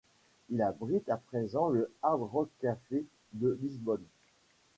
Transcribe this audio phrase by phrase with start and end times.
[0.49, 3.03] Il abrite à présent le Hard Rock Cafe
[3.33, 4.01] de Lisbonne.